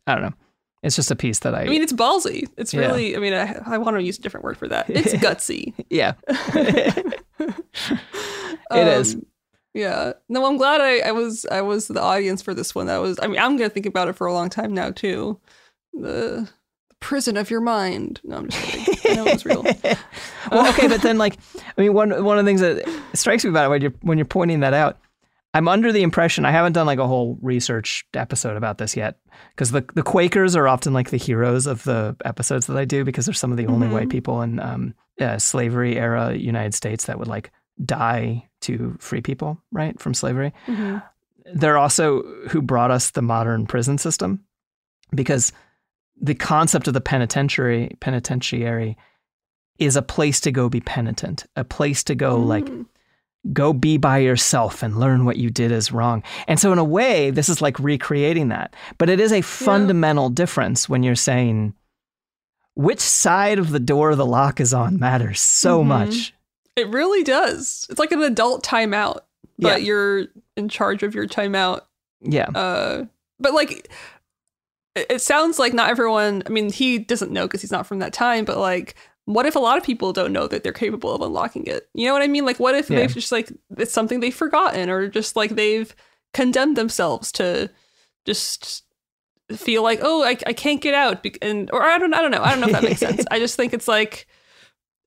[0.06, 0.34] I don't know.
[0.82, 2.48] It's just a piece that I, I mean, it's ballsy.
[2.56, 2.80] It's Yeah.
[2.80, 4.88] really, I mean, I, I want to use a different word for that.
[4.88, 5.74] It's gutsy.
[5.90, 6.14] yeah.
[6.28, 7.22] it
[8.72, 9.14] is.
[9.14, 9.26] Um,
[9.74, 10.12] yeah.
[10.28, 12.86] No, I'm glad I, I was I was the audience for this one.
[12.86, 15.38] That was I mean, I'm gonna think about it for a long time now too.
[15.92, 16.48] The,
[16.88, 18.20] the prison of your mind.
[18.24, 19.12] No, I'm just kidding.
[19.12, 19.62] I know it was real.
[20.50, 21.36] well, okay, but then like,
[21.76, 24.18] I mean, one one of the things that strikes me about it when you're when
[24.18, 24.98] you're pointing that out,
[25.58, 29.18] I'm under the impression I haven't done like a whole research episode about this yet
[29.54, 33.04] because the the Quakers are often like the heroes of the episodes that I do
[33.04, 33.92] because they're some of the only Mhm.
[33.92, 37.50] white people in um, uh, slavery era United States that would like
[37.84, 40.52] die to free people right from slavery.
[40.68, 41.02] Mhm.
[41.54, 44.44] They're also who brought us the modern prison system
[45.12, 45.52] because
[46.20, 48.96] the concept of the penitentiary penitentiary
[49.80, 52.86] is a place to go be penitent, a place to go like Mm.
[53.52, 56.22] Go be by yourself and learn what you did is wrong.
[56.46, 58.74] And so, in a way, this is like recreating that.
[58.98, 60.34] But it is a fundamental yeah.
[60.34, 61.74] difference when you're saying
[62.74, 65.88] which side of the door the lock is on matters so mm-hmm.
[65.88, 66.34] much.
[66.76, 67.86] It really does.
[67.90, 69.20] It's like an adult timeout,
[69.58, 69.86] but yeah.
[69.86, 70.26] you're
[70.56, 71.80] in charge of your timeout.
[72.20, 72.48] Yeah.
[72.50, 73.06] Uh,
[73.40, 73.90] but like,
[74.94, 76.44] it sounds like not everyone.
[76.46, 78.44] I mean, he doesn't know because he's not from that time.
[78.44, 78.94] But like,
[79.28, 81.86] what if a lot of people don't know that they're capable of unlocking it?
[81.92, 82.46] You know what I mean?
[82.46, 82.96] Like, what if yeah.
[82.96, 85.94] they've just like it's something they've forgotten, or just like they've
[86.32, 87.68] condemned themselves to
[88.24, 88.84] just
[89.54, 92.42] feel like, oh, I, I can't get out, and or I don't I don't know
[92.42, 93.22] I don't know if that makes sense.
[93.30, 94.26] I just think it's like,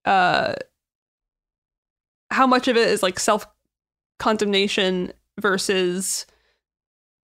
[0.06, 0.54] uh,
[2.30, 3.48] how much of it is like self
[4.20, 6.28] condemnation versus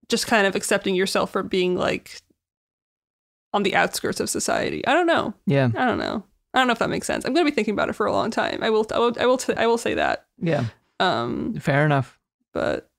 [0.08, 2.22] just kind of accepting yourself for being like
[3.52, 4.84] on the outskirts of society.
[4.84, 5.34] I don't know.
[5.46, 5.70] Yeah.
[5.76, 6.24] I don't know.
[6.58, 7.24] I don't know if that makes sense.
[7.24, 8.58] I'm going to be thinking about it for a long time.
[8.62, 10.26] I will I will I will, t- I will say that.
[10.40, 10.64] Yeah.
[10.98, 12.18] Um fair enough.
[12.52, 12.90] But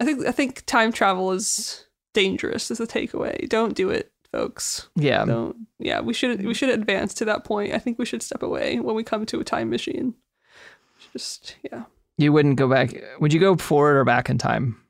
[0.00, 1.84] I think I think time travel is
[2.14, 3.46] dangerous is the takeaway.
[3.50, 4.88] Don't do it, folks.
[4.96, 5.26] Yeah.
[5.26, 7.74] Don't yeah, we should we should advance to that point.
[7.74, 10.14] I think we should step away when we come to a time machine.
[11.12, 11.84] Just yeah.
[12.16, 12.94] You wouldn't go back.
[13.20, 14.80] Would you go forward or back in time?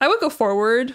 [0.00, 0.94] I would go forward.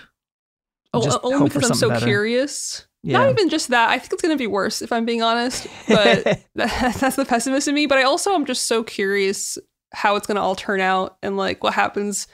[1.03, 2.05] Just only because I'm so better.
[2.05, 2.87] curious.
[3.01, 3.19] Yeah.
[3.19, 3.89] Not even just that.
[3.89, 5.67] I think it's going to be worse if I'm being honest.
[5.87, 6.23] But
[6.55, 7.85] that's the pessimist in me.
[7.85, 9.57] But I also am just so curious
[9.93, 12.27] how it's going to all turn out and like what happens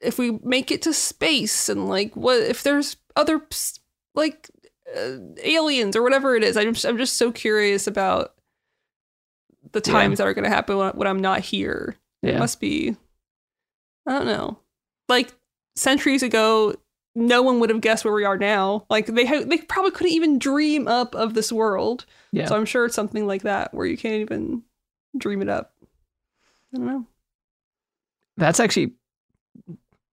[0.00, 3.40] if we make it to space and like what if there's other
[4.14, 4.50] like
[4.94, 6.56] uh, aliens or whatever it is.
[6.56, 8.34] I'm just, I'm just so curious about
[9.72, 10.16] the times yeah.
[10.16, 11.96] that are going to happen when, when, I'm not here.
[12.22, 12.32] Yeah.
[12.32, 12.96] It must be,
[14.06, 14.58] I don't know,
[15.08, 15.34] like
[15.76, 16.74] centuries ago.
[17.14, 18.86] No one would have guessed where we are now.
[18.90, 22.06] Like they ha- they probably couldn't even dream up of this world.
[22.32, 22.46] Yeah.
[22.46, 24.62] So I'm sure it's something like that where you can't even
[25.16, 25.72] dream it up.
[26.74, 27.06] I don't know.
[28.36, 28.92] That's actually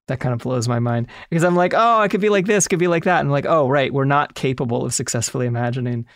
[0.06, 2.68] that kind of blows my mind because I'm like, oh, I could be like this,
[2.68, 6.06] could be like that, and I'm like, oh, right, we're not capable of successfully imagining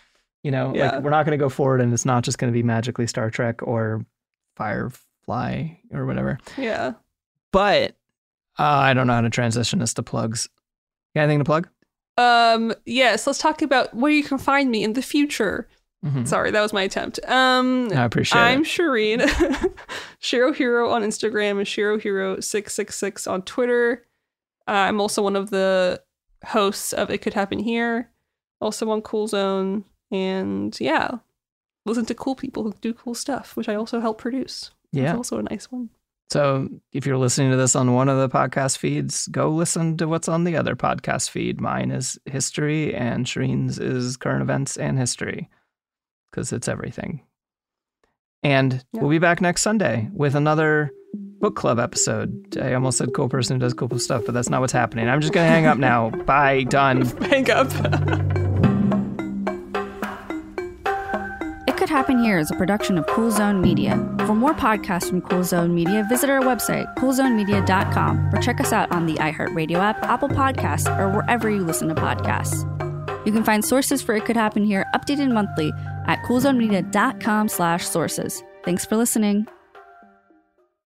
[0.47, 0.93] you know, yeah.
[0.93, 3.09] like we're not going to go forward and it's not just going to be magically
[3.09, 4.07] Star Trek or
[4.55, 6.39] Firefly or whatever.
[6.57, 6.93] Yeah.
[7.51, 7.97] But
[8.57, 10.49] uh, I don't know how to transition this to plugs.
[11.17, 11.69] Got anything to plug?
[12.19, 15.67] Um, yes, let's talk about where you can find me in the future.
[16.05, 16.27] Mm-hmm.
[16.27, 17.19] Sorry, that was my attempt.
[17.27, 18.67] Um, I appreciate I'm it.
[18.67, 19.75] Shereen,
[20.19, 24.05] Shiro Hero on Instagram and Shiro Hero six six six on Twitter.
[24.69, 26.03] Uh, I'm also one of the
[26.45, 28.11] hosts of It Could Happen Here,
[28.61, 31.13] also on Cool Zone and yeah,
[31.87, 34.71] listen to cool people who do cool stuff, which I also help produce.
[34.93, 35.89] Yeah, it's also a nice one.
[36.31, 40.09] So if you're listening to this on one of the podcast feeds, go listen to
[40.09, 41.61] what's on the other podcast feed.
[41.61, 45.49] Mine is history, and Shereen's is current events and history,
[46.31, 47.23] because it's everything.
[48.43, 49.01] And yeah.
[49.01, 52.59] we'll be back next Sunday with another book club episode.
[52.61, 55.09] I almost said cool person who does cool stuff, but that's not what's happening.
[55.09, 56.11] I'm just gonna hang up now.
[56.11, 56.65] Bye.
[56.65, 57.03] Done.
[57.23, 57.69] hang up.
[61.97, 63.97] Could Happen Here is a production of Cool Zone Media.
[64.27, 68.93] For more podcasts from Cool Zone Media, visit our website, coolzonemedia.com, or check us out
[68.93, 72.67] on the iHeartRadio app, Apple Podcasts, or wherever you listen to podcasts.
[73.25, 75.73] You can find sources for It Could Happen Here updated monthly
[76.07, 78.43] at coolzonemedia.com slash sources.
[78.63, 79.47] Thanks for listening.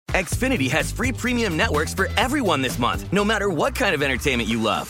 [0.10, 4.50] Xfinity has free premium networks for everyone this month, no matter what kind of entertainment
[4.50, 4.90] you love.